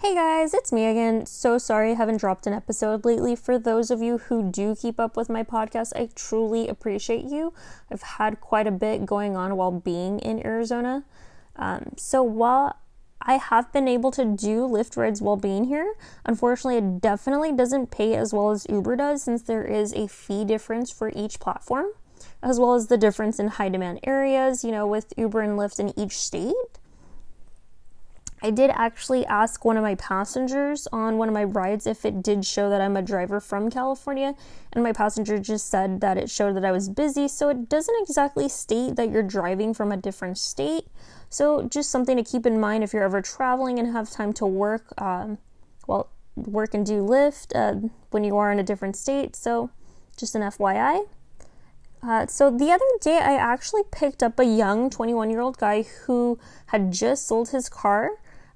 [0.00, 1.26] Hey guys, it's me again.
[1.26, 3.34] So sorry I haven't dropped an episode lately.
[3.34, 7.52] For those of you who do keep up with my podcast, I truly appreciate you.
[7.90, 11.02] I've had quite a bit going on while being in Arizona.
[11.56, 12.76] Um, so while
[13.20, 15.92] I have been able to do Lyft rides while being here,
[16.24, 20.44] unfortunately, it definitely doesn't pay as well as Uber does since there is a fee
[20.44, 21.86] difference for each platform,
[22.40, 25.80] as well as the difference in high demand areas, you know, with Uber and Lyft
[25.80, 26.54] in each state.
[28.42, 32.22] I did actually ask one of my passengers on one of my rides if it
[32.22, 34.34] did show that I'm a driver from California,
[34.72, 37.96] and my passenger just said that it showed that I was busy, so it doesn't
[38.00, 40.84] exactly state that you're driving from a different state.
[41.28, 44.46] So, just something to keep in mind if you're ever traveling and have time to
[44.46, 45.38] work, um,
[45.86, 49.34] well, work and do Lyft uh, when you are in a different state.
[49.34, 49.70] So,
[50.16, 51.06] just an FYI.
[52.00, 55.82] Uh, so the other day, I actually picked up a young 21 year old guy
[55.82, 58.10] who had just sold his car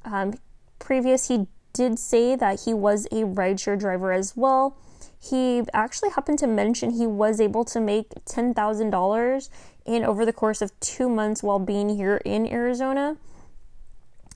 [0.04, 0.34] um,
[0.78, 4.76] previous, he did say that he was a rideshare driver as well.
[5.18, 9.48] He actually happened to mention he was able to make $10,000
[9.84, 13.16] in over the course of two months while being here in Arizona.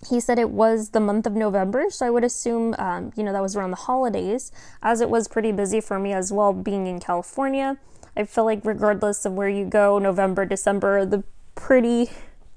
[0.08, 3.32] He said it was the month of November, so I would assume, um, you know,
[3.32, 6.86] that was around the holidays, as it was pretty busy for me as well being
[6.86, 7.78] in California.
[8.16, 12.10] I feel like, regardless of where you go, November, December, the pretty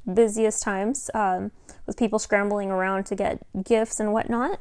[0.09, 1.51] busiest times um,
[1.85, 4.59] with people scrambling around to get gifts and whatnot.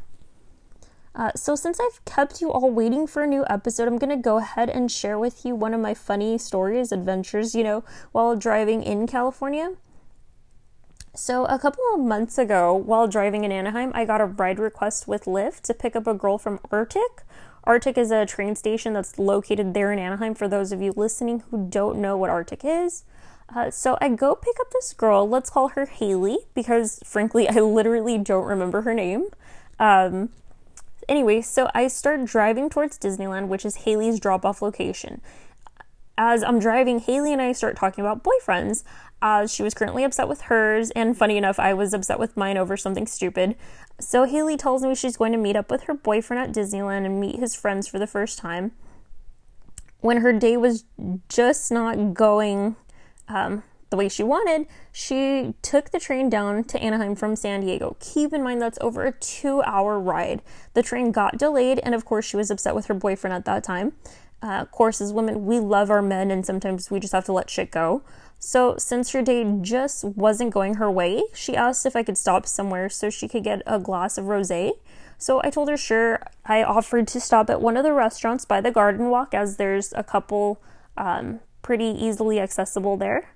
[1.15, 4.23] Uh, so, since I've kept you all waiting for a new episode, I'm going to
[4.23, 7.83] go ahead and share with you one of my funny stories, adventures, you know,
[8.13, 9.73] while driving in California.
[11.15, 15.09] So, a couple of months ago, while driving in Anaheim, I got a ride request
[15.09, 17.25] with Lyft to pick up a girl from ARTIC.
[17.67, 21.43] ARTIC is a train station that's located there in Anaheim for those of you listening
[21.51, 23.03] who don't know what ARTIC is.
[23.55, 25.29] Uh, so I go pick up this girl.
[25.29, 29.29] Let's call her Haley because, frankly, I literally don't remember her name.
[29.79, 30.31] Um,
[31.09, 35.23] anyway, so I start driving towards Disneyland, which is Haley's drop off location.
[36.19, 38.83] As I'm driving, Haley and I start talking about boyfriends.
[39.23, 42.58] Uh, she was currently upset with hers, and funny enough, I was upset with mine
[42.58, 43.57] over something stupid.
[44.01, 47.20] So Haley tells me she's going to meet up with her boyfriend at Disneyland and
[47.20, 48.73] meet his friends for the first time.
[50.01, 50.85] When her day was
[51.29, 52.77] just not going
[53.28, 57.96] um, the way she wanted, she took the train down to Anaheim from San Diego.
[58.00, 60.42] Keep in mind that's over a two hour ride.
[60.74, 63.64] The train got delayed, and of course, she was upset with her boyfriend at that
[63.64, 63.94] time.
[64.42, 67.33] Uh, of course, as women, we love our men, and sometimes we just have to
[67.33, 68.02] let shit go.
[68.39, 72.46] So, since her day just wasn't going her way, she asked if I could stop
[72.46, 74.52] somewhere so she could get a glass of rose.
[75.16, 76.22] So, I told her sure.
[76.45, 79.92] I offered to stop at one of the restaurants by the garden walk, as there's
[79.95, 80.62] a couple
[80.96, 83.30] um, pretty easily accessible there.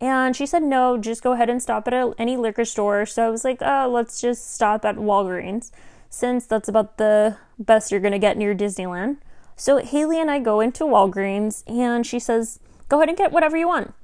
[0.00, 3.06] And she said, no, just go ahead and stop at a, any liquor store.
[3.06, 5.70] So I was like, oh, let's just stop at Walgreens,
[6.10, 9.18] since that's about the best you're going to get near Disneyland.
[9.56, 12.58] So Haley and I go into Walgreens, and she says,
[12.88, 13.94] go ahead and get whatever you want.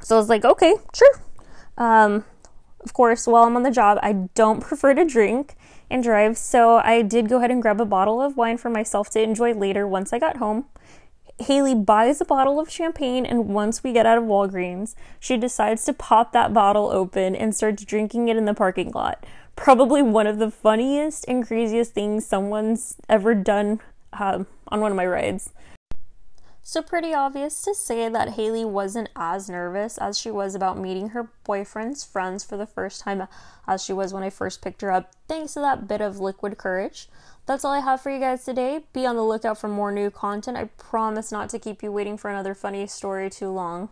[0.00, 1.20] So I was like, okay, sure.
[1.76, 2.24] Um,
[2.80, 5.56] of course, while I'm on the job, I don't prefer to drink
[5.90, 9.10] and drive, so I did go ahead and grab a bottle of wine for myself
[9.10, 10.66] to enjoy later once I got home.
[11.38, 15.84] Haley buys a bottle of champagne, and once we get out of Walgreens, she decides
[15.84, 19.24] to pop that bottle open and starts drinking it in the parking lot.
[19.56, 23.80] Probably one of the funniest and craziest things someone's ever done
[24.12, 25.50] um, on one of my rides.
[26.66, 31.10] So, pretty obvious to say that Haley wasn't as nervous as she was about meeting
[31.10, 33.28] her boyfriend's friends for the first time
[33.68, 36.56] as she was when I first picked her up, thanks to that bit of liquid
[36.56, 37.10] courage.
[37.44, 38.86] That's all I have for you guys today.
[38.94, 40.56] Be on the lookout for more new content.
[40.56, 43.90] I promise not to keep you waiting for another funny story too long.